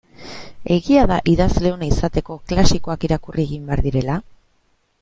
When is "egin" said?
3.49-3.69